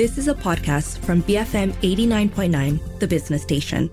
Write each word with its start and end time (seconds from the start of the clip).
This 0.00 0.16
is 0.16 0.28
a 0.28 0.34
podcast 0.34 0.96
from 1.04 1.22
BFM 1.24 1.72
89.9, 1.82 3.00
the 3.00 3.06
business 3.06 3.42
station. 3.42 3.90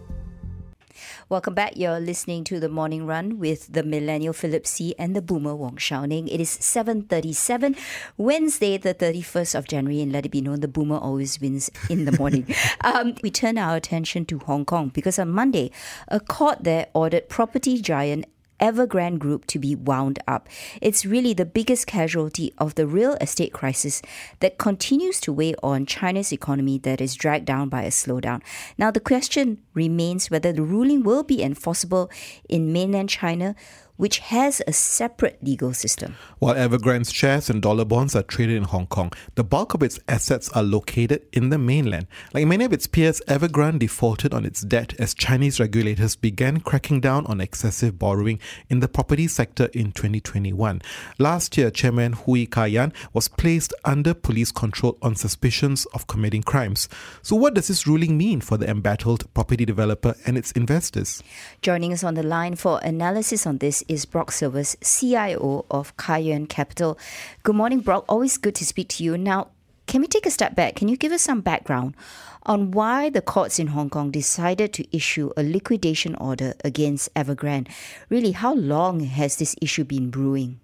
Welcome 1.28 1.54
back. 1.54 1.76
You're 1.76 2.00
listening 2.00 2.46
to 2.46 2.62
the 2.62 2.70
Morning 2.70 3.06
Run 3.06 3.40
with 3.40 3.74
the 3.74 3.84
Millennial 3.84 4.32
Philip 4.32 4.66
See 4.66 4.96
and 4.98 5.14
the 5.14 5.22
Boomer 5.22 5.54
Wong 5.54 5.76
Shou 5.76 6.08
Ning. 6.08 6.30
It 6.30 6.40
is 6.40 6.50
7.37, 6.50 7.78
Wednesday, 8.16 8.78
the 8.78 8.94
31st 8.94 9.56
of 9.56 9.68
January, 9.68 10.02
and 10.02 10.14
let 10.14 10.26
it 10.26 10.30
be 10.30 10.40
known, 10.40 10.62
the 10.62 10.70
Boomer 10.70 10.98
always 10.98 11.42
wins 11.42 11.70
in 11.90 12.06
the 12.06 12.14
morning. 12.14 12.56
um, 12.86 13.16
we 13.22 13.30
turn 13.30 13.58
our 13.58 13.76
attention 13.76 14.24
to 14.28 14.40
Hong 14.40 14.64
Kong 14.64 14.88
because 14.88 15.20
on 15.20 15.28
Monday, 15.28 15.72
a 16.08 16.22
court 16.22 16.64
there 16.64 16.88
ordered 16.94 17.28
property 17.28 17.82
giant 17.82 18.24
Evergrande 18.60 19.20
Group 19.20 19.46
to 19.48 19.60
be 19.60 19.76
wound 19.76 20.20
up. 20.28 20.48
It's 20.82 21.06
really 21.06 21.34
the 21.34 21.46
biggest 21.46 21.88
casualty 21.88 22.54
of 22.58 22.76
the 22.76 22.88
real 22.88 23.14
estate 23.22 23.54
crisis 23.54 24.02
that 24.40 24.58
continues 24.58 25.20
to 25.22 25.34
weigh 25.34 25.56
on 25.62 25.86
China's 25.86 26.32
economy 26.32 26.78
that 26.80 27.02
is 27.02 27.16
dragged 27.16 27.46
down 27.46 27.70
by 27.70 27.84
a 27.84 27.90
slowdown. 27.90 28.42
Now, 28.78 28.92
the 28.92 29.00
question 29.00 29.60
remains 29.74 30.32
whether 30.32 30.52
the 30.52 30.64
ruling 30.64 31.04
will 31.04 31.24
be 31.24 31.44
enforceable 31.44 32.10
in 32.50 32.74
mainland 32.74 33.10
China 33.10 33.56
which 33.98 34.20
has 34.20 34.62
a 34.68 34.74
separate 34.74 35.38
legal 35.44 35.74
system. 35.74 36.16
While 36.40 36.56
Evergrande's 36.56 37.12
shares 37.12 37.50
and 37.50 37.62
dollar 37.62 37.86
bonds 37.86 38.16
are 38.16 38.24
traded 38.24 38.56
in 38.56 38.64
Hong 38.64 38.88
Kong, 38.88 39.12
the 39.36 39.44
bulk 39.44 39.74
of 39.74 39.84
its 39.84 40.00
assets 40.08 40.50
are 40.50 40.64
located 40.64 41.26
in 41.34 41.50
the 41.50 41.58
mainland. 41.58 42.08
Like 42.34 42.48
many 42.48 42.64
of 42.64 42.74
its 42.74 42.88
peers, 42.88 43.22
Evergrande 43.28 43.80
defaulted 43.80 44.34
on 44.34 44.46
its 44.46 44.62
debt 44.62 44.94
as 45.00 45.14
Chinese 45.14 45.60
regulators 45.60 46.16
began 46.16 46.60
cracking 46.60 47.02
down 47.02 47.26
on 47.26 47.42
excessive 47.42 48.00
borrowing 48.00 48.40
in 48.70 48.80
the 48.80 48.88
property 48.88 49.28
sector 49.28 49.66
in 49.74 49.92
2021. 49.92 50.82
Last 51.18 51.58
year, 51.58 51.72
Chairman 51.72 52.14
Hui 52.14 52.46
Ka-yan 52.46 52.94
was 53.14 53.28
placed 53.28 53.74
under 53.84 54.14
police 54.14 54.52
control 54.52 54.98
on 55.02 55.16
suspicions 55.16 55.86
of 55.88 56.08
committing 56.08 56.44
crimes. 56.44 56.88
So 57.22 57.36
what 57.36 57.54
does 57.56 57.68
this 57.68 57.88
ruling 57.88 58.18
mean 58.18 58.42
for 58.42 58.58
the 58.58 58.70
embattled 58.70 59.32
property 59.34 59.66
developer 59.66 60.16
and 60.26 60.38
its 60.38 60.52
investors? 60.52 61.24
Joining 61.62 61.94
us 61.94 62.04
on 62.04 62.14
the 62.14 62.24
line 62.24 62.56
for 62.56 62.80
analysis 62.84 63.48
on 63.48 63.58
this 63.58 63.84
is 63.88 64.06
Brock 64.06 64.32
Silvers, 64.32 64.76
CIO 64.82 65.66
of 65.72 65.96
Kaiyuan 65.98 66.48
Capital. 66.50 66.98
Good 67.44 67.56
morning, 67.56 67.80
Brock. 67.80 68.06
Always 68.08 68.38
good 68.38 68.56
to 68.56 68.66
speak 68.66 68.90
to 68.90 69.04
you. 69.04 69.18
Now, 69.18 69.50
can 69.88 70.02
we 70.02 70.08
take 70.08 70.26
a 70.26 70.32
step 70.32 70.56
back? 70.56 70.76
Can 70.76 70.88
you 70.88 70.98
give 70.98 71.12
us 71.12 71.22
some 71.22 71.42
background 71.42 71.96
on 72.44 72.72
why 72.72 73.10
the 73.10 73.22
courts 73.22 73.60
in 73.60 73.68
Hong 73.68 73.90
Kong 73.90 74.12
decided 74.12 74.74
to 74.74 74.96
issue 74.96 75.32
a 75.38 75.44
liquidation 75.44 76.16
order 76.16 76.54
against 76.64 77.14
Evergrande? 77.14 77.70
Really, 78.10 78.32
how 78.32 78.54
long 78.54 79.00
has 79.02 79.38
this 79.38 79.56
issue 79.62 79.84
been 79.84 80.10
brewing? 80.10 80.60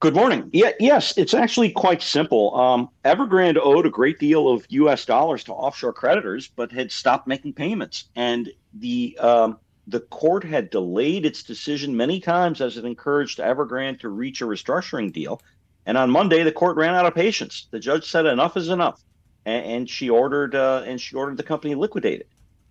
Good 0.00 0.14
morning. 0.14 0.48
Yeah, 0.54 0.70
yes, 0.80 1.16
it's 1.18 1.34
actually 1.34 1.72
quite 1.72 2.00
simple. 2.00 2.58
Um, 2.58 2.88
Evergrande 3.04 3.58
owed 3.62 3.84
a 3.84 3.90
great 3.90 4.18
deal 4.18 4.48
of 4.48 4.64
U.S. 4.70 5.04
dollars 5.04 5.44
to 5.44 5.52
offshore 5.52 5.92
creditors, 5.92 6.48
but 6.48 6.72
had 6.72 6.90
stopped 6.90 7.26
making 7.26 7.52
payments, 7.52 8.04
and 8.16 8.50
the 8.72 9.18
um, 9.18 9.58
the 9.90 10.00
court 10.00 10.44
had 10.44 10.70
delayed 10.70 11.26
its 11.26 11.42
decision 11.42 11.96
many 11.96 12.20
times 12.20 12.60
as 12.60 12.76
it 12.76 12.84
encouraged 12.84 13.38
Evergrande 13.38 14.00
to 14.00 14.08
reach 14.08 14.40
a 14.40 14.44
restructuring 14.44 15.12
deal. 15.12 15.42
And 15.84 15.98
on 15.98 16.10
Monday, 16.10 16.44
the 16.44 16.52
court 16.52 16.76
ran 16.76 16.94
out 16.94 17.06
of 17.06 17.14
patience. 17.14 17.66
The 17.70 17.80
judge 17.80 18.08
said 18.08 18.26
enough 18.26 18.56
is 18.56 18.68
enough, 18.68 19.02
and, 19.44 19.66
and 19.66 19.90
she 19.90 20.08
ordered 20.08 20.54
uh, 20.54 20.84
and 20.86 21.00
she 21.00 21.16
ordered 21.16 21.36
the 21.36 21.42
company 21.42 21.74
liquidated. 21.74 22.26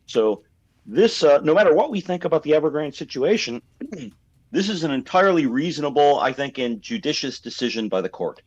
So 0.06 0.44
this, 0.86 1.24
uh, 1.24 1.40
no 1.40 1.54
matter 1.54 1.74
what 1.74 1.92
we 1.92 2.00
think 2.00 2.24
about 2.24 2.44
the 2.44 2.52
Evergrande 2.52 2.96
situation, 2.96 3.62
this 4.52 4.70
is 4.70 4.84
an 4.84 4.92
entirely 4.92 5.46
reasonable, 5.46 6.20
I 6.20 6.32
think, 6.32 6.58
and 6.58 6.82
judicious 6.82 7.40
decision 7.40 7.90
by 7.90 8.02
the 8.02 8.10
court. 8.10 8.42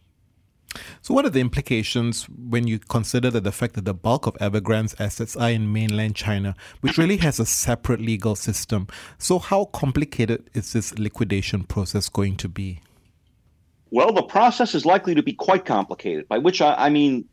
So, 1.00 1.14
what 1.14 1.24
are 1.24 1.30
the 1.30 1.40
implications 1.40 2.24
when 2.24 2.66
you 2.66 2.78
consider 2.78 3.30
that 3.30 3.44
the 3.44 3.52
fact 3.52 3.74
that 3.74 3.84
the 3.84 3.94
bulk 3.94 4.26
of 4.26 4.34
Evergrande's 4.38 4.94
assets 4.98 5.36
are 5.36 5.50
in 5.50 5.72
mainland 5.72 6.16
China, 6.16 6.54
which 6.80 6.98
really 6.98 7.18
has 7.18 7.38
a 7.38 7.46
separate 7.46 8.00
legal 8.00 8.34
system? 8.34 8.86
So, 9.18 9.38
how 9.38 9.66
complicated 9.66 10.48
is 10.54 10.72
this 10.72 10.98
liquidation 10.98 11.64
process 11.64 12.08
going 12.08 12.36
to 12.38 12.48
be? 12.48 12.80
Well, 13.90 14.12
the 14.12 14.22
process 14.22 14.74
is 14.74 14.86
likely 14.86 15.14
to 15.14 15.22
be 15.22 15.34
quite 15.34 15.66
complicated, 15.66 16.26
by 16.28 16.38
which 16.38 16.62
I, 16.62 16.74
I 16.74 16.88
mean 16.88 17.28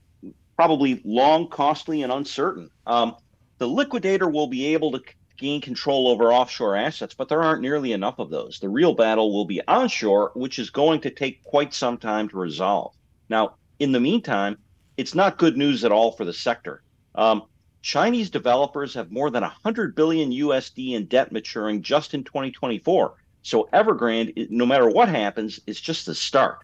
probably 0.58 1.02
long, 1.06 1.48
costly, 1.48 2.04
and 2.04 2.12
uncertain. 2.12 2.70
Um, 2.86 3.16
the 3.60 3.68
liquidator 3.68 4.30
will 4.30 4.48
be 4.48 4.74
able 4.74 4.92
to 4.92 5.02
gain 5.38 5.62
control 5.62 6.10
over 6.10 6.34
offshore 6.34 6.76
assets, 6.76 7.14
but 7.14 7.30
there 7.30 7.42
aren't 7.42 7.62
nearly 7.62 7.94
enough 7.94 8.20
of 8.20 8.30
those. 8.30 8.60
The 8.60 8.68
real 8.68 8.94
battle 8.94 9.34
will 9.34 9.46
be 9.46 9.62
onshore, 9.68 10.32
which 10.36 10.60
is 10.60 10.70
going 10.70 11.00
to 11.02 11.10
take 11.10 11.44
quite 11.44 11.74
some 11.74 11.98
time 11.98 12.28
to 12.30 12.38
resolve. 12.38 12.94
Now, 13.30 13.56
in 13.80 13.92
the 13.92 14.00
meantime, 14.00 14.58
it's 14.98 15.16
not 15.16 15.38
good 15.38 15.58
news 15.58 15.86
at 15.86 15.92
all 15.92 16.12
for 16.12 16.26
the 16.26 16.34
sector. 16.34 16.84
Um, 17.16 17.44
Chinese 17.82 18.30
developers 18.30 18.94
have 18.94 19.12
more 19.12 19.30
than 19.30 19.44
100 19.44 19.96
billion 19.96 20.32
USD 20.32 20.94
in 20.94 21.06
debt 21.06 21.32
maturing 21.32 21.82
just 21.82 22.14
in 22.14 22.24
2024. 22.24 23.14
So 23.42 23.70
Evergrande, 23.72 24.50
no 24.50 24.66
matter 24.66 24.90
what 24.90 25.08
happens, 25.08 25.60
is 25.66 25.80
just 25.80 26.06
the 26.06 26.16
start. 26.16 26.60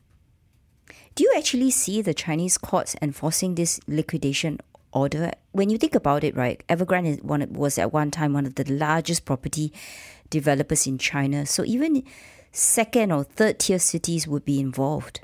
Do 1.16 1.24
you 1.24 1.34
actually 1.38 1.72
see 1.72 2.02
the 2.02 2.14
Chinese 2.14 2.58
courts 2.58 2.96
enforcing 3.02 3.56
this 3.56 3.80
liquidation 3.88 4.60
order? 4.92 5.32
When 5.54 5.70
you 5.70 5.78
think 5.78 5.96
about 5.96 6.26
it, 6.26 6.36
right, 6.36 6.62
Evergrande 6.68 7.22
was 7.52 7.78
at 7.78 7.94
one 7.94 8.12
time 8.12 8.34
one 8.34 8.46
of 8.46 8.56
the 8.56 8.70
largest 8.70 9.24
property 9.24 9.72
developers 10.30 10.86
in 10.86 10.98
China. 10.98 11.46
So 11.46 11.64
even 11.64 12.04
second 12.52 13.14
or 13.14 13.24
third 13.24 13.60
tier 13.60 13.80
cities 13.80 14.28
would 14.28 14.44
be 14.44 14.60
involved. 14.60 15.22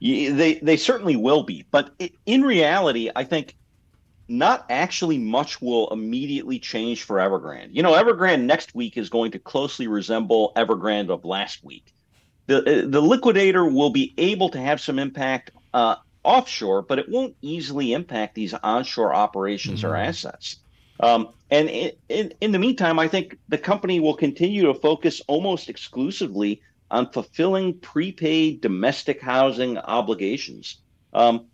They 0.00 0.60
they 0.62 0.76
certainly 0.76 1.16
will 1.16 1.42
be, 1.42 1.64
but 1.70 1.90
in 2.24 2.42
reality, 2.42 3.10
I 3.14 3.24
think 3.24 3.56
not 4.28 4.66
actually 4.68 5.18
much 5.18 5.60
will 5.60 5.88
immediately 5.90 6.58
change 6.58 7.02
for 7.02 7.16
Evergrande. 7.16 7.70
You 7.72 7.82
know, 7.82 7.92
Evergrande 7.92 8.44
next 8.44 8.74
week 8.74 8.96
is 8.96 9.08
going 9.08 9.32
to 9.32 9.38
closely 9.38 9.88
resemble 9.88 10.52
Evergrande 10.54 11.10
of 11.10 11.24
last 11.24 11.64
week. 11.64 11.92
The 12.46 12.58
uh, 12.58 12.88
the 12.88 13.00
liquidator 13.00 13.64
will 13.64 13.90
be 13.90 14.14
able 14.18 14.50
to 14.50 14.60
have 14.60 14.80
some 14.80 14.98
impact 14.98 15.50
uh, 15.74 15.96
offshore, 16.22 16.82
but 16.82 16.98
it 16.98 17.08
won't 17.08 17.34
easily 17.42 17.92
impact 17.92 18.34
these 18.34 18.54
onshore 18.54 19.14
operations 19.14 19.80
mm-hmm. 19.80 19.92
or 19.92 19.96
assets. 19.96 20.56
Um, 21.00 21.28
and 21.50 21.68
in, 21.68 21.92
in, 22.08 22.34
in 22.40 22.52
the 22.52 22.58
meantime, 22.58 22.98
I 22.98 23.08
think 23.08 23.38
the 23.48 23.58
company 23.58 24.00
will 24.00 24.14
continue 24.14 24.66
to 24.66 24.74
focus 24.74 25.22
almost 25.26 25.68
exclusively 25.68 26.60
on 26.90 27.10
fulfilling 27.10 27.78
prepaid 27.78 28.60
domestic 28.60 29.20
housing 29.20 29.78
obligations. 29.78 30.78
Um, 31.12 31.46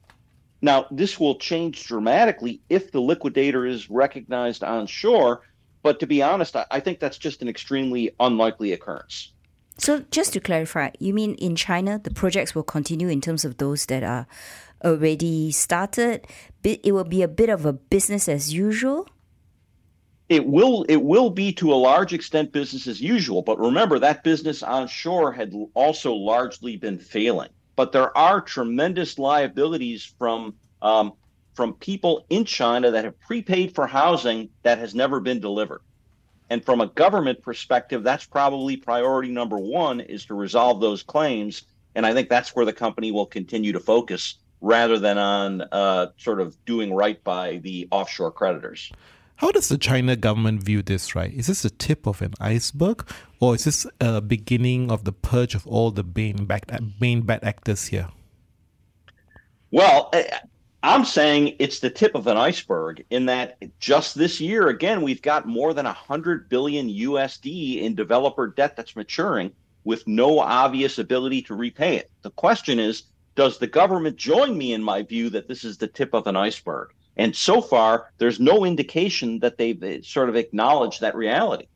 now, 0.62 0.87
this 0.91 1.21
will 1.21 1.37
change 1.39 1.84
dramatically 1.84 2.62
if 2.69 2.91
the 2.93 3.00
liquidator 3.00 3.67
is 3.67 3.91
recognized 3.91 4.65
on 4.65 4.87
shore, 4.87 5.43
but 5.83 6.00
to 6.00 6.06
be 6.06 6.23
honest, 6.23 6.56
I, 6.56 6.65
I 6.71 6.81
think 6.81 7.00
that's 7.00 7.19
just 7.19 7.43
an 7.43 7.49
extremely 7.49 8.15
unlikely 8.19 8.73
occurrence. 8.73 9.33
So, 9.77 10.05
just 10.11 10.33
to 10.34 10.41
clarify, 10.41 10.91
you 11.00 11.12
mean 11.12 11.34
in 11.34 11.56
China, 11.56 11.99
the 11.99 12.12
projects 12.12 12.55
will 12.55 12.62
continue 12.62 13.09
in 13.09 13.21
terms 13.21 13.44
of 13.44 13.59
those 13.59 13.87
that 13.87 14.05
are 14.05 14.27
already 14.84 15.50
started? 15.50 16.27
It 16.62 16.93
will 16.93 17.05
be 17.05 17.23
a 17.23 17.28
bit 17.28 17.49
of 17.49 17.67
a 17.67 17.73
business 17.73 18.28
as 18.28 18.53
usual? 18.53 19.09
It 20.29 20.47
will 20.47 20.85
it 20.89 21.03
will 21.03 21.31
be 21.31 21.53
to 21.53 21.73
a 21.73 21.77
large 21.77 22.12
extent 22.12 22.53
business 22.53 22.87
as 22.87 23.01
usual 23.01 23.43
but 23.43 23.59
remember 23.59 23.99
that 23.99 24.25
business 24.25 24.62
onshore 24.62 25.33
had 25.33 25.53
also 25.75 26.15
largely 26.15 26.77
been 26.77 26.99
failing. 26.99 27.51
But 27.77 27.93
there 27.93 28.17
are 28.17 28.41
tremendous 28.41 29.19
liabilities 29.19 30.05
from 30.19 30.55
um, 30.81 31.12
from 31.55 31.75
people 31.75 32.27
in 32.31 32.45
China 32.45 32.91
that 32.91 33.05
have 33.05 33.19
prepaid 33.21 33.75
for 33.75 33.87
housing 33.87 34.49
that 34.62 34.79
has 34.79 34.95
never 34.95 35.21
been 35.21 35.41
delivered. 35.41 35.81
And 36.51 36.65
from 36.65 36.81
a 36.81 36.87
government 36.87 37.43
perspective 37.43 38.03
that's 38.03 38.27
probably 38.27 38.77
priority 38.77 39.31
number 39.31 39.59
one 39.59 40.01
is 40.01 40.25
to 40.27 40.35
resolve 40.35 40.81
those 40.81 41.03
claims. 41.03 41.62
And 41.95 42.06
I 42.06 42.12
think 42.12 42.29
that's 42.29 42.55
where 42.55 42.65
the 42.65 42.73
company 42.73 43.12
will 43.12 43.27
continue 43.27 43.73
to 43.73 43.81
focus 43.81 44.39
rather 44.61 44.99
than 44.99 45.19
on 45.19 45.62
uh, 45.73 46.06
sort 46.17 46.41
of 46.41 46.56
doing 46.65 46.93
right 46.93 47.23
by 47.23 47.59
the 47.59 47.88
offshore 47.91 48.32
creditors. 48.32 48.91
How 49.37 49.51
does 49.51 49.69
the 49.69 49.79
China 49.79 50.15
government 50.15 50.63
view 50.63 50.83
this, 50.83 51.15
right? 51.15 51.33
Is 51.33 51.49
this 51.49 51.63
the 51.63 51.71
tip 51.71 52.07
of 52.07 52.23
an 52.23 52.35
iceberg 52.41 53.09
or 53.41 53.57
is 53.57 53.65
this 53.65 53.87
a 54.01 54.21
beginning 54.21 54.91
of 54.91 55.05
the 55.05 55.13
purge 55.13 55.55
of 55.55 55.67
all 55.67 55.91
the 55.91 56.05
main 56.05 56.47
bad, 56.47 56.93
main 57.01 57.23
bad 57.23 57.43
actors 57.43 57.87
here? 57.87 58.09
Well, 59.73 60.11
eh, 60.13 60.25
I'm 60.85 61.05
saying 61.05 61.57
it's 61.59 61.81
the 61.81 61.91
tip 61.91 62.15
of 62.15 62.27
an 62.29 62.37
iceberg 62.37 63.05
in 63.11 63.27
that 63.27 63.57
just 63.81 64.15
this 64.15 64.41
year, 64.41 64.69
again, 64.69 65.03
we've 65.03 65.23
got 65.23 65.49
more 65.49 65.75
than 65.75 65.87
100 65.87 66.49
billion 66.49 66.89
USD 66.89 67.83
in 67.83 67.95
developer 67.97 68.47
debt 68.47 68.77
that's 68.77 68.95
maturing 68.95 69.51
with 69.83 70.07
no 70.07 70.39
obvious 70.39 70.99
ability 70.99 71.43
to 71.43 71.55
repay 71.55 71.97
it. 71.97 72.11
The 72.23 72.31
question 72.31 72.79
is, 72.79 73.05
does 73.35 73.59
the 73.59 73.67
government 73.67 74.17
join 74.17 74.57
me 74.57 74.75
in 74.75 74.83
my 74.83 75.03
view 75.03 75.29
that 75.31 75.49
this 75.49 75.65
is 75.65 75.77
the 75.77 75.89
tip 75.89 76.15
of 76.15 76.27
an 76.27 76.37
iceberg? 76.37 76.91
And 77.16 77.37
so 77.37 77.61
far, 77.61 78.12
there's 78.19 78.40
no 78.40 78.64
indication 78.64 79.38
that 79.40 79.58
they've 79.58 80.05
sort 80.05 80.28
of 80.28 80.37
acknowledged 80.37 81.00
that 81.00 81.14
reality. 81.14 81.66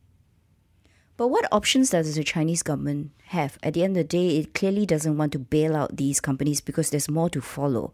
But 1.17 1.29
what 1.29 1.46
options 1.52 1.90
does 1.90 2.14
the 2.14 2.25
Chinese 2.25 2.62
government 2.62 3.11
have? 3.26 3.58
At 3.62 3.75
the 3.75 3.82
end 3.82 3.96
of 3.96 4.02
the 4.02 4.08
day, 4.08 4.38
it 4.38 4.55
clearly 4.55 4.87
doesn't 4.87 5.17
want 5.17 5.32
to 5.32 5.38
bail 5.38 5.75
out 5.76 5.96
these 5.96 6.20
companies 6.20 6.61
because 6.61 6.90
there's 6.90 7.11
more 7.11 7.31
to 7.31 7.40
follow. 7.40 7.93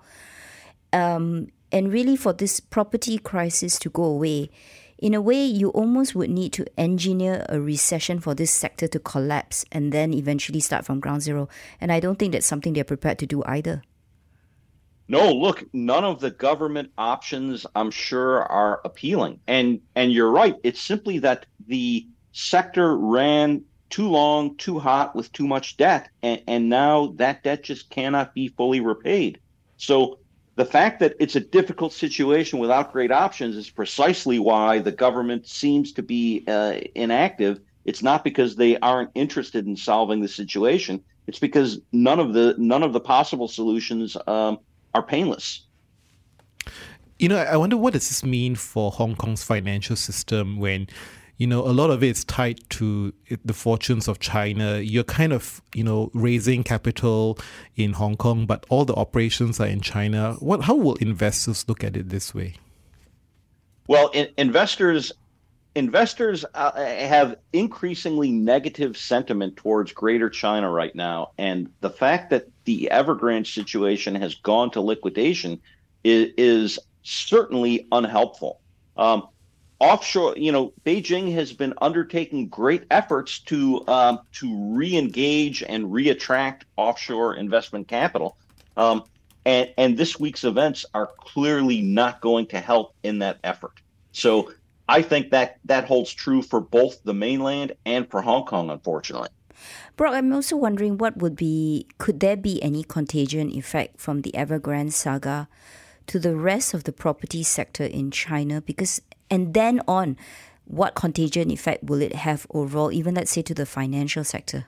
um, 0.92 1.48
and 1.72 1.92
really 1.92 2.16
for 2.16 2.32
this 2.32 2.60
property 2.60 3.18
crisis 3.18 3.78
to 3.80 3.90
go 3.90 4.04
away, 4.04 4.50
in 4.98 5.12
a 5.12 5.20
way, 5.20 5.44
you 5.44 5.70
almost 5.70 6.14
would 6.14 6.30
need 6.30 6.52
to 6.52 6.64
engineer 6.78 7.44
a 7.48 7.60
recession 7.60 8.20
for 8.20 8.32
this 8.34 8.52
sector 8.52 8.86
to 8.86 9.00
collapse 9.00 9.64
and 9.72 9.92
then 9.92 10.14
eventually 10.14 10.60
start 10.60 10.84
from 10.84 11.00
ground 11.00 11.22
zero. 11.22 11.48
And 11.80 11.90
I 11.90 11.98
don't 11.98 12.16
think 12.16 12.32
that's 12.32 12.46
something 12.46 12.72
they're 12.74 12.84
prepared 12.84 13.18
to 13.18 13.26
do 13.26 13.42
either. 13.44 13.82
No, 15.06 15.32
look, 15.32 15.64
none 15.72 16.04
of 16.04 16.20
the 16.20 16.30
government 16.30 16.90
options 16.96 17.66
I'm 17.76 17.90
sure 17.90 18.42
are 18.44 18.80
appealing. 18.84 19.40
And 19.46 19.80
and 19.94 20.12
you're 20.12 20.30
right, 20.30 20.56
it's 20.62 20.80
simply 20.80 21.18
that 21.20 21.46
the 21.66 22.06
sector 22.32 22.96
ran 22.96 23.62
too 23.90 24.08
long, 24.08 24.56
too 24.56 24.78
hot 24.78 25.14
with 25.14 25.30
too 25.32 25.46
much 25.46 25.76
debt 25.76 26.08
and, 26.22 26.42
and 26.48 26.68
now 26.68 27.12
that 27.16 27.44
debt 27.44 27.62
just 27.62 27.90
cannot 27.90 28.34
be 28.34 28.48
fully 28.48 28.80
repaid. 28.80 29.38
So 29.76 30.18
the 30.56 30.64
fact 30.64 31.00
that 31.00 31.14
it's 31.20 31.36
a 31.36 31.40
difficult 31.40 31.92
situation 31.92 32.58
without 32.58 32.92
great 32.92 33.12
options 33.12 33.56
is 33.56 33.70
precisely 33.70 34.38
why 34.38 34.78
the 34.78 34.92
government 34.92 35.46
seems 35.46 35.92
to 35.92 36.02
be 36.02 36.44
uh, 36.46 36.80
inactive. 36.94 37.60
It's 37.84 38.02
not 38.02 38.24
because 38.24 38.56
they 38.56 38.78
aren't 38.78 39.10
interested 39.14 39.66
in 39.66 39.76
solving 39.76 40.20
the 40.20 40.28
situation. 40.28 41.02
It's 41.26 41.38
because 41.38 41.80
none 41.92 42.20
of 42.20 42.32
the 42.32 42.54
none 42.58 42.82
of 42.82 42.92
the 42.92 43.00
possible 43.00 43.48
solutions 43.48 44.16
um, 44.26 44.58
are 44.94 45.02
painless. 45.02 45.62
You 47.18 47.28
know, 47.28 47.38
I 47.38 47.56
wonder 47.56 47.76
what 47.76 47.92
does 47.92 48.08
this 48.08 48.24
mean 48.24 48.54
for 48.54 48.90
Hong 48.90 49.14
Kong's 49.14 49.44
financial 49.44 49.96
system 49.96 50.58
when, 50.58 50.88
you 51.36 51.46
know, 51.46 51.60
a 51.60 51.70
lot 51.70 51.90
of 51.90 52.02
it 52.02 52.10
is 52.10 52.24
tied 52.24 52.58
to 52.70 53.12
the 53.44 53.52
fortunes 53.52 54.08
of 54.08 54.18
China. 54.18 54.78
You're 54.78 55.04
kind 55.04 55.32
of, 55.32 55.62
you 55.74 55.84
know, 55.84 56.10
raising 56.12 56.64
capital 56.64 57.38
in 57.76 57.92
Hong 57.92 58.16
Kong, 58.16 58.46
but 58.46 58.66
all 58.68 58.84
the 58.84 58.94
operations 58.94 59.60
are 59.60 59.66
in 59.66 59.80
China. 59.80 60.34
What? 60.40 60.62
How 60.62 60.74
will 60.74 60.96
investors 60.96 61.64
look 61.68 61.84
at 61.84 61.96
it 61.96 62.08
this 62.08 62.34
way? 62.34 62.54
Well, 63.86 64.08
in, 64.08 64.28
investors 64.38 65.12
investors 65.74 66.44
uh, 66.54 66.72
have 66.84 67.36
increasingly 67.52 68.30
negative 68.30 68.96
sentiment 68.96 69.56
towards 69.56 69.92
Greater 69.92 70.30
China 70.30 70.70
right 70.70 70.94
now, 70.94 71.32
and 71.38 71.68
the 71.80 71.90
fact 71.90 72.30
that 72.30 72.48
the 72.64 72.88
Evergrande 72.92 73.46
situation 73.46 74.14
has 74.14 74.36
gone 74.36 74.70
to 74.72 74.80
liquidation 74.80 75.60
is, 76.04 76.32
is 76.36 76.78
certainly 77.02 77.86
unhelpful. 77.92 78.60
Um, 78.96 79.28
offshore, 79.80 80.34
you 80.36 80.52
know, 80.52 80.72
Beijing 80.84 81.32
has 81.34 81.52
been 81.52 81.74
undertaking 81.80 82.48
great 82.48 82.84
efforts 82.90 83.40
to 83.40 83.86
um, 83.88 84.20
to 84.32 84.74
re-engage 84.76 85.62
and 85.62 85.92
re-attract 85.92 86.64
offshore 86.76 87.34
investment 87.34 87.88
capital. 87.88 88.36
Um, 88.76 89.04
and, 89.44 89.72
and 89.76 89.96
this 89.96 90.18
week's 90.18 90.44
events 90.44 90.86
are 90.94 91.10
clearly 91.18 91.82
not 91.82 92.20
going 92.20 92.46
to 92.46 92.60
help 92.60 92.94
in 93.02 93.18
that 93.18 93.38
effort. 93.44 93.72
So 94.12 94.52
I 94.88 95.02
think 95.02 95.30
that 95.30 95.58
that 95.64 95.86
holds 95.86 96.12
true 96.12 96.42
for 96.42 96.60
both 96.60 97.02
the 97.04 97.14
mainland 97.14 97.72
and 97.86 98.10
for 98.10 98.22
Hong 98.22 98.44
Kong, 98.44 98.70
unfortunately. 98.70 99.30
Brock, 99.96 100.14
I'm 100.14 100.32
also 100.32 100.56
wondering 100.56 100.98
what 100.98 101.16
would 101.18 101.36
be 101.36 101.86
could 101.98 102.20
there 102.20 102.36
be 102.36 102.62
any 102.62 102.82
contagion 102.84 103.50
effect 103.50 104.00
from 104.00 104.22
the 104.22 104.32
Evergrande 104.32 104.92
saga 104.92 105.48
to 106.06 106.18
the 106.18 106.36
rest 106.36 106.74
of 106.74 106.84
the 106.84 106.92
property 106.92 107.42
sector 107.42 107.84
in 107.84 108.10
China? 108.10 108.60
Because 108.60 109.00
and 109.30 109.54
then 109.54 109.80
on, 109.88 110.16
what 110.66 110.94
contagion 110.94 111.50
effect 111.50 111.84
will 111.84 112.02
it 112.02 112.14
have 112.14 112.46
overall, 112.50 112.92
even 112.92 113.14
let's 113.14 113.30
say 113.30 113.42
to 113.42 113.54
the 113.54 113.66
financial 113.66 114.24
sector? 114.24 114.66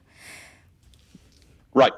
Right. 1.75 1.93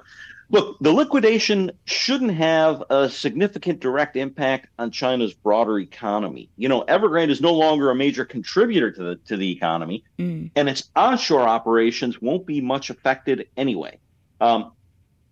Look, 0.50 0.78
the 0.80 0.92
liquidation 0.92 1.72
shouldn't 1.84 2.32
have 2.32 2.82
a 2.88 3.10
significant 3.10 3.80
direct 3.80 4.16
impact 4.16 4.68
on 4.78 4.90
China's 4.90 5.34
broader 5.34 5.78
economy. 5.78 6.48
You 6.56 6.70
know, 6.70 6.84
Evergrande 6.84 7.30
is 7.30 7.42
no 7.42 7.52
longer 7.52 7.90
a 7.90 7.94
major 7.94 8.24
contributor 8.24 8.90
to 8.90 9.02
the 9.02 9.16
to 9.26 9.36
the 9.36 9.52
economy, 9.52 10.04
mm. 10.18 10.50
and 10.56 10.68
its 10.68 10.88
onshore 10.96 11.42
operations 11.42 12.22
won't 12.22 12.46
be 12.46 12.62
much 12.62 12.88
affected 12.88 13.48
anyway. 13.56 13.98
Um, 14.40 14.72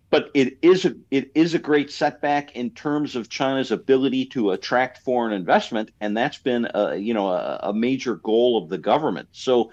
but 0.09 0.29
it 0.33 0.57
is 0.61 0.85
a 0.85 0.95
it 1.11 1.31
is 1.35 1.53
a 1.53 1.59
great 1.59 1.91
setback 1.91 2.55
in 2.55 2.69
terms 2.69 3.15
of 3.15 3.27
China's 3.27 3.71
ability 3.71 4.25
to 4.27 4.51
attract 4.51 4.99
foreign 4.99 5.33
investment, 5.33 5.89
and 5.99 6.15
that's 6.15 6.37
been 6.37 6.67
a 6.73 6.95
you 6.95 7.13
know 7.13 7.29
a, 7.29 7.59
a 7.63 7.73
major 7.73 8.15
goal 8.15 8.61
of 8.61 8.69
the 8.69 8.77
government. 8.77 9.29
So 9.31 9.71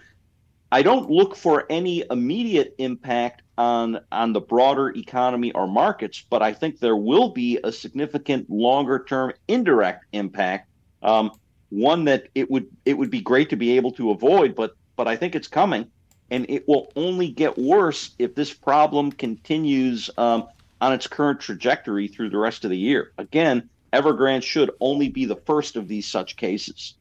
I 0.74 0.82
don't 0.82 1.08
look 1.08 1.36
for 1.36 1.66
any 1.70 2.02
immediate 2.10 2.74
impact 2.78 3.42
on 3.56 4.00
on 4.10 4.32
the 4.32 4.40
broader 4.40 4.88
economy 4.88 5.52
or 5.52 5.68
markets, 5.68 6.24
but 6.28 6.42
I 6.42 6.52
think 6.52 6.80
there 6.80 6.96
will 6.96 7.28
be 7.28 7.60
a 7.62 7.70
significant 7.70 8.50
longer 8.50 9.04
term 9.08 9.34
indirect 9.46 10.06
impact. 10.12 10.68
Um, 11.00 11.30
one 11.68 12.06
that 12.06 12.26
it 12.34 12.50
would 12.50 12.66
it 12.84 12.98
would 12.98 13.10
be 13.10 13.20
great 13.20 13.50
to 13.50 13.56
be 13.56 13.76
able 13.76 13.92
to 13.92 14.10
avoid, 14.10 14.56
but 14.56 14.74
but 14.96 15.06
I 15.06 15.14
think 15.14 15.36
it's 15.36 15.46
coming, 15.46 15.86
and 16.32 16.44
it 16.48 16.66
will 16.66 16.90
only 16.96 17.28
get 17.28 17.56
worse 17.56 18.10
if 18.18 18.34
this 18.34 18.52
problem 18.52 19.12
continues 19.12 20.10
um, 20.18 20.48
on 20.80 20.92
its 20.92 21.06
current 21.06 21.38
trajectory 21.38 22.08
through 22.08 22.30
the 22.30 22.38
rest 22.38 22.64
of 22.64 22.70
the 22.70 22.76
year. 22.76 23.12
Again, 23.16 23.70
Evergrande 23.92 24.42
should 24.42 24.72
only 24.80 25.08
be 25.08 25.24
the 25.24 25.36
first 25.36 25.76
of 25.76 25.86
these 25.86 26.08
such 26.08 26.34
cases. 26.34 26.94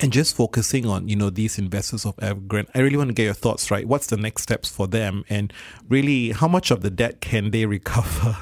And 0.00 0.12
just 0.12 0.36
focusing 0.36 0.86
on, 0.86 1.08
you 1.08 1.16
know, 1.16 1.30
these 1.30 1.58
investors 1.58 2.04
of 2.04 2.16
Evergrande, 2.16 2.68
I 2.74 2.80
really 2.80 2.96
want 2.96 3.08
to 3.08 3.14
get 3.14 3.24
your 3.24 3.34
thoughts, 3.34 3.70
right? 3.70 3.86
What's 3.86 4.06
the 4.06 4.16
next 4.16 4.42
steps 4.42 4.70
for 4.70 4.86
them? 4.86 5.24
And 5.28 5.52
really, 5.88 6.30
how 6.30 6.48
much 6.48 6.70
of 6.70 6.82
the 6.82 6.90
debt 6.90 7.20
can 7.20 7.50
they 7.50 7.66
recover? 7.76 8.36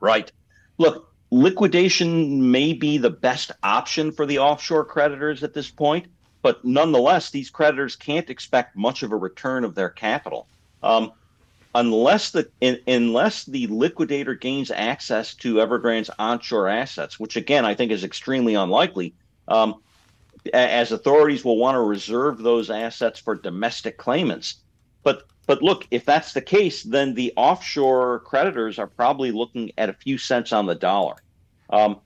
Right. 0.00 0.30
Look, 0.78 1.12
liquidation 1.30 2.50
may 2.50 2.72
be 2.72 2.98
the 2.98 3.10
best 3.10 3.52
option 3.62 4.12
for 4.12 4.26
the 4.26 4.38
offshore 4.38 4.84
creditors 4.84 5.42
at 5.42 5.54
this 5.54 5.70
point, 5.70 6.06
but 6.42 6.64
nonetheless, 6.64 7.30
these 7.30 7.50
creditors 7.50 7.96
can't 7.96 8.28
expect 8.28 8.76
much 8.76 9.02
of 9.02 9.12
a 9.12 9.16
return 9.16 9.64
of 9.64 9.74
their 9.74 9.88
capital. 9.88 10.46
Um, 10.82 11.12
unless 11.74 12.30
the 12.30 12.50
in, 12.60 12.78
unless 12.86 13.44
the 13.44 13.66
liquidator 13.68 14.34
gains 14.34 14.70
access 14.70 15.34
to 15.36 15.54
Evergrande's 15.54 16.10
onshore 16.18 16.68
assets, 16.68 17.18
which 17.18 17.36
again 17.36 17.64
I 17.64 17.74
think 17.74 17.92
is 17.92 18.04
extremely 18.04 18.54
unlikely, 18.54 19.14
um, 19.48 19.80
as 20.52 20.92
authorities 20.92 21.44
will 21.44 21.56
want 21.56 21.76
to 21.76 21.80
reserve 21.80 22.38
those 22.38 22.70
assets 22.70 23.20
for 23.20 23.34
domestic 23.34 23.98
claimants. 23.98 24.56
But 25.02 25.24
but 25.46 25.62
look, 25.62 25.86
if 25.90 26.04
that's 26.04 26.32
the 26.32 26.40
case, 26.40 26.82
then 26.82 27.14
the 27.14 27.32
offshore 27.36 28.20
creditors 28.20 28.78
are 28.78 28.86
probably 28.86 29.32
looking 29.32 29.72
at 29.76 29.88
a 29.88 29.94
few 29.94 30.16
cents 30.16 30.52
on 30.52 30.66
the 30.66 30.74
dollar. 30.74 31.16
Um, 31.70 31.98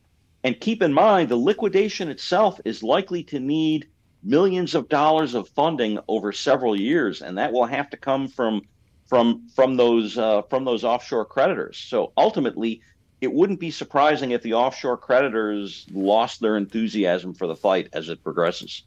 and 0.42 0.58
keep 0.60 0.82
in 0.82 0.92
mind, 0.92 1.28
the 1.28 1.36
liquidation 1.36 2.08
itself 2.08 2.60
is 2.64 2.82
likely 2.82 3.22
to 3.24 3.40
need 3.40 3.88
millions 4.22 4.74
of 4.74 4.88
dollars 4.88 5.34
of 5.34 5.48
funding 5.50 5.98
over 6.08 6.32
several 6.32 6.78
years, 6.78 7.22
and 7.22 7.38
that 7.38 7.52
will 7.52 7.66
have 7.66 7.90
to 7.90 7.96
come 7.96 8.28
from 8.28 8.62
from 9.06 9.48
from 9.54 9.76
those 9.76 10.18
uh, 10.18 10.42
from 10.42 10.64
those 10.64 10.84
offshore 10.84 11.24
creditors. 11.24 11.76
So 11.76 12.12
ultimately, 12.16 12.80
it 13.20 13.32
wouldn't 13.32 13.60
be 13.60 13.70
surprising 13.70 14.30
if 14.30 14.42
the 14.42 14.54
offshore 14.54 14.96
creditors 14.96 15.86
lost 15.92 16.40
their 16.40 16.56
enthusiasm 16.56 17.34
for 17.34 17.46
the 17.46 17.56
fight 17.56 17.88
as 17.92 18.08
it 18.08 18.22
progresses. 18.22 18.82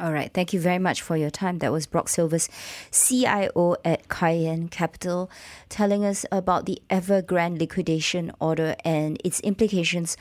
All 0.00 0.12
right. 0.12 0.32
Thank 0.32 0.52
you 0.52 0.60
very 0.60 0.78
much 0.78 1.02
for 1.02 1.16
your 1.16 1.30
time. 1.30 1.58
That 1.58 1.72
was 1.72 1.86
Brock 1.86 2.08
Silvers, 2.08 2.48
CIO 2.92 3.76
at 3.84 4.06
Kaiyuan 4.08 4.70
Capital, 4.70 5.28
telling 5.68 6.04
us 6.04 6.24
about 6.30 6.66
the 6.66 6.80
Evergrande 6.88 7.58
liquidation 7.58 8.30
order 8.38 8.76
and 8.84 9.20
its 9.24 9.40
implications 9.40 10.16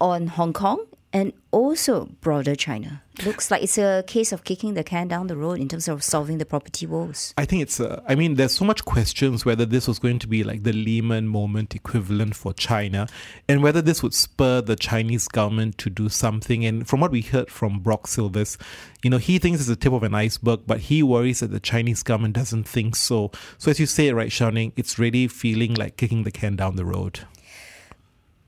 on 0.00 0.28
Hong 0.28 0.54
Kong 0.54 0.86
and 1.12 1.32
also 1.50 2.06
broader 2.20 2.54
China. 2.54 3.02
Looks 3.26 3.50
like 3.50 3.62
it's 3.62 3.76
a 3.76 4.02
case 4.06 4.32
of 4.32 4.42
kicking 4.42 4.72
the 4.72 4.82
can 4.82 5.06
down 5.08 5.26
the 5.26 5.36
road 5.36 5.60
in 5.60 5.68
terms 5.68 5.86
of 5.86 6.02
solving 6.02 6.38
the 6.38 6.46
property 6.46 6.86
woes. 6.86 7.34
I 7.36 7.44
think 7.44 7.60
it's, 7.60 7.78
a, 7.78 8.02
I 8.08 8.14
mean, 8.14 8.36
there's 8.36 8.52
so 8.56 8.64
much 8.64 8.86
questions 8.86 9.44
whether 9.44 9.66
this 9.66 9.86
was 9.86 9.98
going 9.98 10.18
to 10.20 10.26
be 10.26 10.42
like 10.42 10.62
the 10.62 10.72
Lehman 10.72 11.28
moment 11.28 11.74
equivalent 11.74 12.34
for 12.34 12.54
China 12.54 13.06
and 13.48 13.62
whether 13.62 13.82
this 13.82 14.02
would 14.02 14.14
spur 14.14 14.62
the 14.62 14.76
Chinese 14.76 15.28
government 15.28 15.76
to 15.78 15.90
do 15.90 16.08
something. 16.08 16.64
And 16.64 16.88
from 16.88 17.00
what 17.00 17.10
we 17.10 17.20
heard 17.20 17.50
from 17.50 17.80
Brock 17.80 18.06
Silvers, 18.06 18.56
you 19.02 19.10
know, 19.10 19.18
he 19.18 19.38
thinks 19.38 19.60
it's 19.60 19.68
the 19.68 19.76
tip 19.76 19.92
of 19.92 20.02
an 20.02 20.14
iceberg, 20.14 20.60
but 20.66 20.80
he 20.80 21.02
worries 21.02 21.40
that 21.40 21.50
the 21.50 21.60
Chinese 21.60 22.02
government 22.02 22.34
doesn't 22.34 22.64
think 22.64 22.96
so. 22.96 23.30
So 23.58 23.70
as 23.70 23.78
you 23.78 23.86
say, 23.86 24.10
right, 24.12 24.32
Shao 24.32 24.50
it's 24.54 24.98
really 24.98 25.28
feeling 25.28 25.74
like 25.74 25.96
kicking 25.96 26.24
the 26.24 26.30
can 26.30 26.56
down 26.56 26.76
the 26.76 26.84
road 26.84 27.20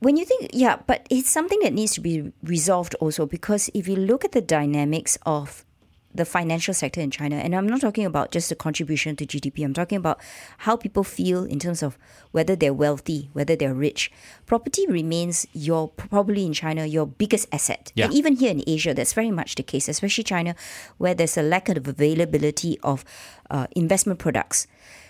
when 0.05 0.17
you 0.17 0.23
think, 0.23 0.51
yeah, 0.53 0.77
but 0.85 1.07
it's 1.09 1.31
something 1.31 1.59
that 1.63 1.73
needs 1.73 1.93
to 1.93 1.99
be 1.99 2.31
resolved 2.43 2.93
also 2.99 3.25
because 3.25 3.71
if 3.73 3.87
you 3.87 3.95
look 3.95 4.23
at 4.23 4.33
the 4.33 4.41
dynamics 4.41 5.17
of 5.25 5.65
the 6.13 6.25
financial 6.25 6.75
sector 6.75 7.01
in 7.01 7.09
China, 7.09 7.37
and 7.37 7.55
I'm 7.55 7.65
not 7.65 7.81
talking 7.81 8.05
about 8.05 8.29
just 8.29 8.49
the 8.49 8.55
contribution 8.55 9.15
to 9.15 9.25
GDP, 9.25 9.65
I'm 9.65 9.73
talking 9.73 9.97
about 9.97 10.21
how 10.59 10.75
people 10.75 11.03
feel 11.03 11.43
in 11.43 11.57
terms 11.57 11.81
of 11.81 11.97
whether 12.33 12.55
they're 12.55 12.71
wealthy, 12.71 13.31
whether 13.33 13.55
they're 13.55 13.73
rich. 13.73 14.11
Property 14.45 14.85
remains 14.85 15.47
your, 15.53 15.87
probably 15.87 16.45
in 16.45 16.53
China, 16.53 16.85
your 16.85 17.07
biggest 17.07 17.47
asset. 17.51 17.91
Yeah. 17.95 18.05
And 18.05 18.13
even 18.13 18.35
here 18.35 18.51
in 18.51 18.63
Asia, 18.67 18.93
that's 18.93 19.13
very 19.13 19.31
much 19.31 19.55
the 19.55 19.63
case, 19.63 19.89
especially 19.89 20.23
China, 20.23 20.55
where 20.99 21.15
there's 21.15 21.35
a 21.35 21.41
lack 21.41 21.67
of 21.67 21.87
availability 21.87 22.77
of 22.83 23.03
uh, 23.49 23.65
investment 23.75 24.19
products 24.19 24.67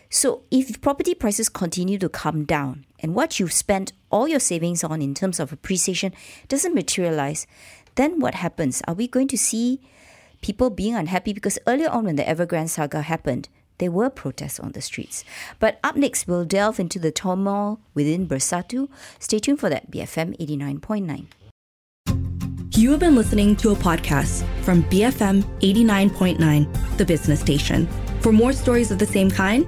So 0.09 0.43
if 0.51 0.81
property 0.81 1.13
prices 1.13 1.49
continue 1.49 1.97
to 1.99 2.09
come 2.09 2.45
down 2.45 2.85
and 2.99 3.15
what 3.15 3.39
you've 3.39 3.53
spent 3.53 3.93
all 4.11 4.27
your 4.27 4.39
savings 4.39 4.83
on 4.83 5.01
in 5.01 5.13
terms 5.13 5.39
of 5.39 5.51
appreciation 5.51 6.13
doesn't 6.47 6.75
materialize, 6.75 7.47
then 7.95 8.19
what 8.19 8.35
happens? 8.35 8.81
Are 8.87 8.93
we 8.93 9.07
going 9.07 9.27
to 9.29 9.37
see 9.37 9.81
people 10.41 10.69
being 10.69 10.95
unhappy? 10.95 11.33
Because 11.33 11.59
earlier 11.67 11.89
on 11.89 12.05
when 12.05 12.15
the 12.15 12.23
Evergrande 12.23 12.69
saga 12.69 13.01
happened, 13.01 13.49
there 13.77 13.91
were 13.91 14.09
protests 14.09 14.59
on 14.59 14.71
the 14.71 14.81
streets. 14.81 15.25
But 15.59 15.79
up 15.83 15.95
next, 15.95 16.27
we'll 16.27 16.45
delve 16.45 16.79
into 16.79 16.99
the 16.99 17.11
turmoil 17.11 17.79
within 17.93 18.27
Bersatu. 18.27 18.87
Stay 19.19 19.39
tuned 19.39 19.59
for 19.59 19.69
that, 19.69 19.91
BFM 19.91 20.37
89.9. 20.37 21.27
You 22.77 22.91
have 22.91 22.99
been 22.99 23.15
listening 23.15 23.55
to 23.57 23.71
a 23.71 23.75
podcast 23.75 24.45
from 24.63 24.83
BFM 24.83 25.43
89.9, 25.59 26.97
the 26.97 27.05
business 27.05 27.39
station. 27.39 27.87
For 28.19 28.31
more 28.31 28.53
stories 28.53 28.91
of 28.91 28.99
the 28.99 29.05
same 29.05 29.29
kind, 29.31 29.67